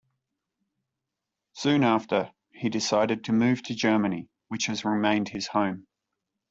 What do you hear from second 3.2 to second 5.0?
to move to Germany, which has